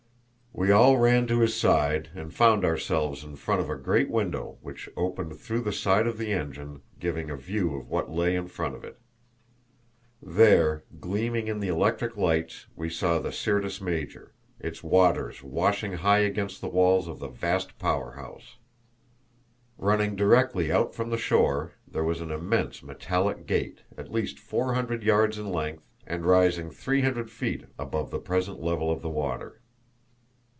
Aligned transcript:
We 0.53 0.69
all 0.69 0.97
ran 0.97 1.27
to 1.27 1.39
his 1.39 1.55
side 1.55 2.09
and 2.13 2.33
found 2.33 2.65
ourselves 2.65 3.23
in 3.23 3.37
front 3.37 3.61
of 3.61 3.69
a 3.69 3.77
great 3.77 4.09
window 4.09 4.57
which 4.61 4.89
opened 4.97 5.39
through 5.39 5.61
the 5.61 5.71
side 5.71 6.05
of 6.05 6.17
the 6.17 6.33
engine, 6.33 6.81
giving 6.99 7.29
a 7.29 7.37
view 7.37 7.73
of 7.73 7.89
what 7.89 8.11
lay 8.11 8.35
in 8.35 8.49
front 8.49 8.75
of 8.75 8.83
it. 8.83 8.99
There, 10.21 10.83
gleaming 10.99 11.47
in 11.47 11.61
the 11.61 11.69
electric 11.69 12.17
lights, 12.17 12.67
we 12.75 12.89
saw 12.89 13.17
the 13.17 13.31
Syrtis 13.31 13.79
Major, 13.79 14.33
its 14.59 14.83
waters 14.83 15.41
washing 15.41 15.93
high 15.93 16.19
against 16.19 16.59
the 16.59 16.67
walls 16.67 17.07
of 17.07 17.19
the 17.19 17.29
vast 17.29 17.79
power 17.79 18.11
house. 18.11 18.57
Running 19.77 20.17
directly 20.17 20.69
out 20.69 20.93
from 20.93 21.11
the 21.11 21.17
shore, 21.17 21.75
there 21.87 22.03
was 22.03 22.19
an 22.19 22.29
immense 22.29 22.83
metallic 22.83 23.47
gate 23.47 23.83
at 23.97 24.11
least 24.11 24.37
400 24.37 25.01
yards 25.01 25.39
in 25.39 25.49
length 25.49 25.87
and 26.05 26.25
rising 26.25 26.69
300 26.69 27.31
feet 27.31 27.67
above 27.79 28.11
the 28.11 28.19
present 28.19 28.61
level 28.61 28.91
of 28.91 29.01
the 29.01 29.07
water. 29.09 29.57